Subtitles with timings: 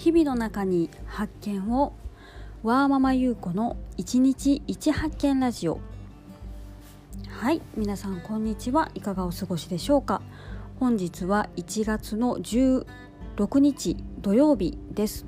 [0.00, 1.92] 日々の中に発見を
[2.62, 5.78] ワーママ優子の一日一発見ラジオ。
[7.28, 10.22] はい皆さんこんにちはいかがお過ごしでしょうか。
[10.78, 12.86] 本日は1月の16
[13.58, 15.26] 日土曜日です。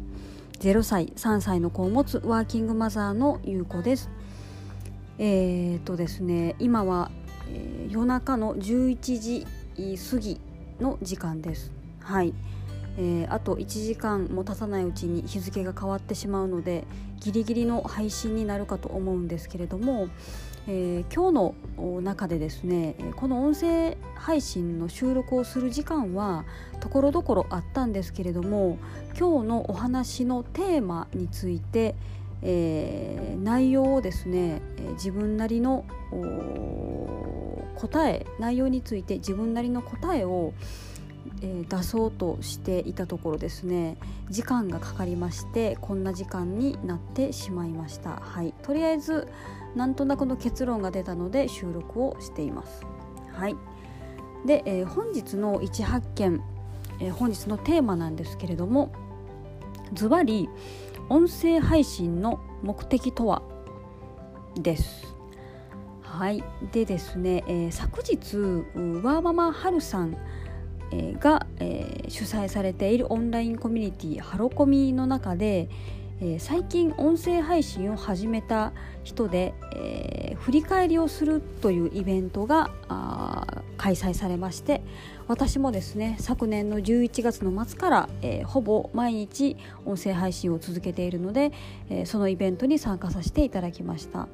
[0.61, 4.08] 0歳3歳の子を持つワーキングマザーの優子です。
[5.18, 7.11] えー、とですね今は、
[7.50, 9.46] えー、夜中の11時
[10.11, 10.40] 過ぎ
[10.80, 11.70] の時間です。
[12.00, 12.32] はい。
[12.98, 16.84] えー、あと1時間も経たないうちに日付が変わってしまうので
[17.20, 20.08] ギリギリの配信になるかと思うんですけれども、
[20.66, 26.44] えー、今日の中でですねこの音声配信の収録をする時間は
[26.80, 28.78] ところどころあったんですけれども
[29.18, 31.94] 今日のお話のテーマについて、
[32.42, 34.60] えー、内容をですね
[34.94, 35.84] 自分なりの
[37.77, 43.96] 答え内容について自分なりの答えをー、出そうとしていたところですね。
[44.30, 48.10] 時間がかかりましてこんな時間になってしまいました。
[48.10, 48.54] はい。
[48.62, 49.28] とりあえず
[49.74, 52.84] なんとなくの結論が出たので収録をしています。
[53.32, 53.56] はい。
[54.46, 56.42] で、えー、本日の一発見、
[57.00, 58.92] えー、本日のテーマなんですけれども
[59.94, 60.48] ズバリ
[61.08, 63.42] 音声配信の目的とは？
[64.54, 65.16] です。
[66.02, 66.44] はい。
[66.72, 68.36] でですね、えー、昨日
[69.02, 70.16] ワーママハルさん
[71.20, 75.68] が、え、主催されているオンラインコミュニティハロコミの中で、
[76.20, 82.70] え、最近音声配信を始めた人で、え、振り返りをするというイベントが
[83.76, 84.82] 開催されまして
[85.28, 91.52] 私もですね昨年の11月の末から、え、ほぼ毎日音声配信を続けているので、
[91.90, 94.28] え、そのイベントに参加させていただきました。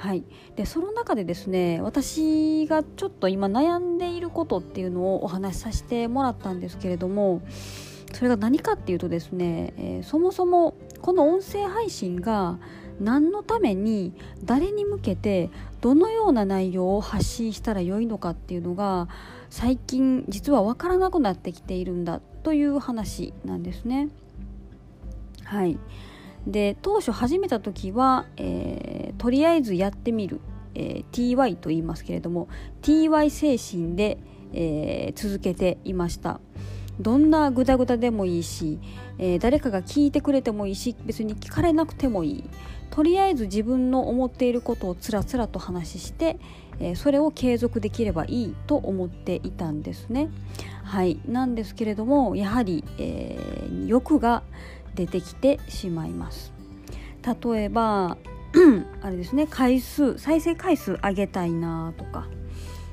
[0.00, 0.24] はい、
[0.56, 7.42] でその中でですね私がちょっと今悩んでいることっていうのをお話しさせてもらったんですけれども
[8.14, 12.58] それが何かっていうとですね、えー、そもそもこの音声配信が
[12.98, 15.50] 何のために誰に向けて
[15.82, 19.06] どのような内容を発信したらよいのかっていうのが
[19.50, 24.08] 最近実は分からなくなってきているんだという話なんですね。
[25.44, 25.78] はい
[26.46, 30.40] で当初始めた時は、えー、とりあえずやってみる、
[30.74, 32.48] えー、TY と言いますけれども
[32.82, 34.18] TY 精神で、
[34.52, 36.40] えー、続けていました。
[36.98, 38.78] どんなグダグダでもいいし、
[39.18, 42.44] え誰かが聞いてくれてもいいし別に聞かれなくてもいい。
[42.90, 46.38] とりあえず自分の思っていることをつらつらと話して、
[46.78, 50.28] えそれを継続できればいいと思っていたんですね。
[50.84, 51.18] はい。
[51.26, 53.38] なんですけれどもやはり、え
[53.86, 54.42] 欲が
[54.94, 56.52] 出てきてしまいます。
[57.22, 58.16] 例えば
[59.02, 62.26] あれですね回数再生回数上げたいなとか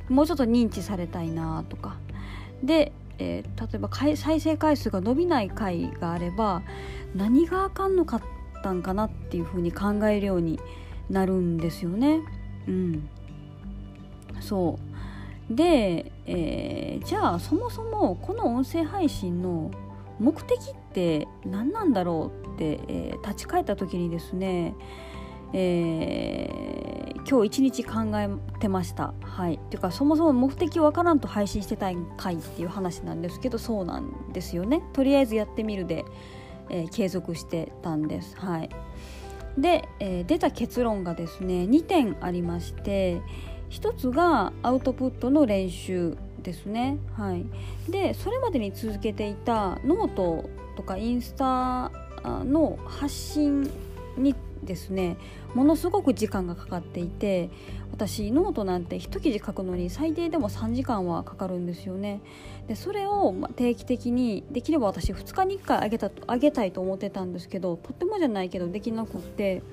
[0.10, 1.98] もうちょっと認知されたいなとか。
[2.64, 6.64] で、えー、例えば再生回数が伸びない回があれば
[7.16, 8.22] 何があかんのかっ
[8.64, 10.60] たんかなっていうふうに考えるように
[11.10, 12.22] なるんですよね。
[12.68, 13.10] うん、
[14.40, 14.80] そ
[15.50, 15.56] う。
[15.56, 19.72] で、えー、じゃあそもそもこの音声配信の
[20.20, 24.74] 目的って何なんだろうって、えー、立ち返った時にですね、
[25.54, 28.28] えー、今日一日考え
[28.60, 29.14] てました。
[29.22, 34.82] はい、っていうかそもそも目的わからんと配信してたいかいっていう話なんですけどそうなんですよね。
[34.94, 36.04] とりあえずやってみるで、
[36.72, 38.36] えー、継続してたんです。
[38.36, 38.70] はい、
[39.56, 43.22] で、えー、出た結論がですね2点ありまして
[43.70, 46.98] 1つがアウトプットの練習ですね。
[47.16, 47.46] はい、
[47.88, 51.92] でそれまでに続けていたノートとかインスタ
[52.24, 53.70] の発信
[54.18, 55.18] にですね
[55.54, 57.50] ものすごく時間がかかっていて
[57.92, 62.22] 私ノートなんて一記事書くのに最低でも3時間はかかるんですよね。
[62.68, 69.64] でそれを定期的にできれば私2日に1回あげたあげたいと思ってたんですけどとってもじゃないけどできなくって。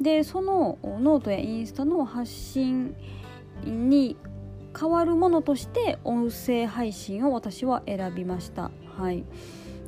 [0.00, 2.94] でそのノートやインスタの発信
[3.64, 4.16] に
[4.78, 8.70] 代わるものとして音声配信を私は選びました。
[8.98, 9.24] はい、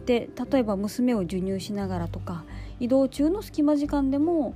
[0.08, 2.44] で例えば娘を授乳しながらとか
[2.80, 4.54] 移動中の隙間時間でも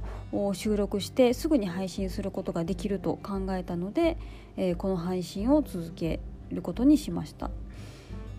[0.55, 4.17] 収録してすぐに配信することができると考えたので、
[4.57, 6.21] えー、この配信を続け
[6.51, 7.51] ることにしました。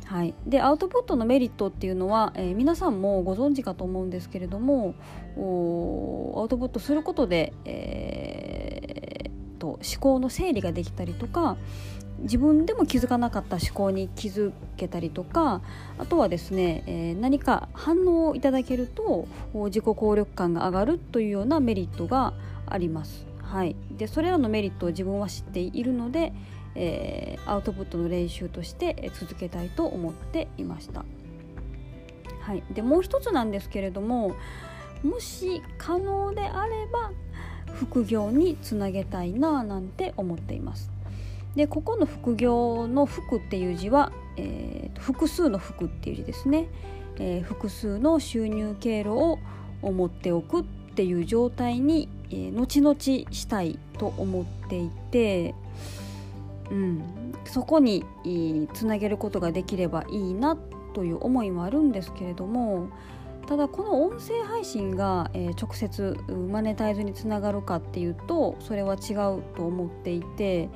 [0.05, 4.95] はい、でアウトプットのメリットっていうのは、えー、皆さんもご存知かと思うんですけれども
[6.35, 11.57] アウトプットすることで、えー、と思考の整理ができたりとか
[12.23, 15.61] 自分でも気づかなかった思考に気づけたりとか
[15.97, 22.33] あとはですね、えー、何か反応をいただけると自己効力感が上がるというようなメリットが
[22.65, 23.25] あります。
[23.41, 26.33] はい、でそれらのメリットを自分は知っているので、
[26.73, 31.05] えー、アウトプットの練習として続けたいと思っていました。
[32.39, 34.35] はい、でもう一つなんですけれども
[35.01, 37.11] もし可能であれば
[37.73, 40.92] 副業につなげたいななんて思っています。
[41.55, 46.67] でここの副業の「副」っていう字は、えー、複数の「副」っていう字ですね、
[47.17, 49.39] えー、複数の収入経路を
[49.91, 50.63] 持っておくっ
[50.95, 52.95] ていう状態に、えー、後々
[53.31, 55.53] したいと思っていて、
[56.71, 57.03] うん、
[57.45, 58.03] そこに
[58.73, 60.57] つなげることができればいいな
[60.93, 62.89] という思いもあるんですけれども
[63.47, 66.17] ただこの音声配信が、えー、直接
[66.49, 70.69] マネタイズにつながるかっていうとそれは違うと思っていて。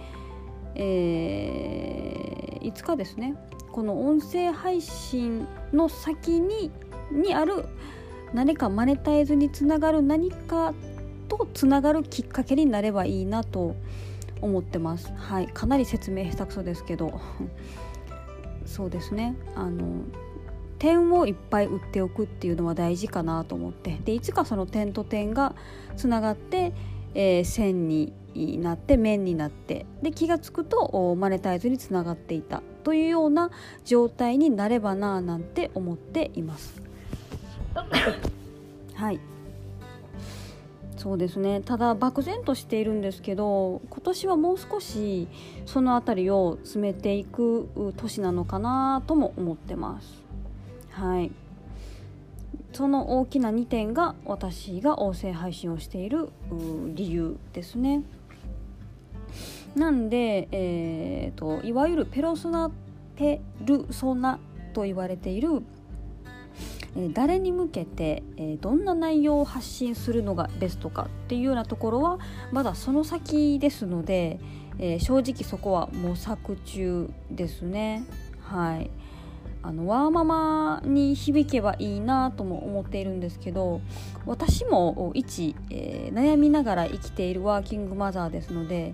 [0.79, 3.35] えー、いつかですね。
[3.71, 6.71] この音声配信の先に
[7.11, 7.65] にある
[8.33, 10.73] 何かマネタイズにつながる何か
[11.27, 13.75] とつながるきっかけになればいいなと
[14.41, 15.11] 思ってます。
[15.15, 17.19] はい、かなり説明下手くそですけど。
[18.65, 19.35] そうですね。
[19.55, 20.03] あの
[20.77, 23.97] 点をいっぱい打っておくっていうのは大事かなと思って。
[24.05, 25.55] でいつかその点と点が
[25.95, 26.73] つながって、
[27.15, 28.13] えー、線に
[28.59, 33.51] なって面になってで気が付くとマネタイズにつながっていたというような
[33.85, 36.81] 状態になればななんて思っています。
[38.95, 39.19] はい
[40.97, 45.27] そうですねただ漠然としているんですけど今年はもう少し
[45.67, 50.23] その辺りを詰めていく年なのかなとも思ってます。
[50.89, 51.31] はい
[52.73, 56.29] その大きな2点が私が音声配信をしている
[56.93, 58.03] 理由ですね。
[59.77, 62.71] なんで、えーと、いわゆるペロソナ
[63.15, 64.39] ペルソナ
[64.73, 65.61] と言われている、
[66.95, 72.19] えー、誰に向けて、えー、どんな内容を発信するのがベストかっていうようなところは
[72.51, 74.39] まだその先ですので、
[74.79, 78.03] えー、正直そこは模索中ですね。
[78.41, 78.89] はい
[79.63, 83.81] あのワーママに響けばいいなとも思っているんですけど
[84.25, 88.93] 私も一、えー、悩みながら生きているワーキングマザーですので、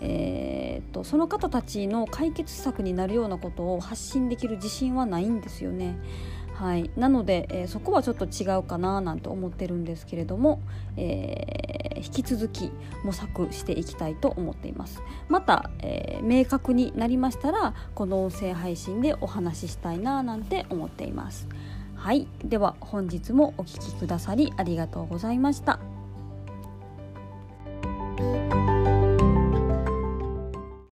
[0.00, 5.96] えーと、その方たちの解決策になるようなことを発信できる自信はないんですよね。
[6.58, 10.60] はい、なので、えー、そこはちょっと違うかななんて思ってるんですけれども、
[10.96, 12.72] えー、引き続き
[13.04, 15.00] 模索していきたいと思っています。
[15.28, 21.46] また、えー、明確になりましたらこの音声配信でお話ししたいななんて思っています。
[21.94, 22.26] はい。
[22.44, 25.78] では本日もお聴きくださりありがとうございました。